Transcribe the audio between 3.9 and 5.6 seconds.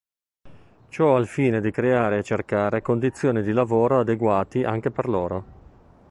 adeguati anche per loro.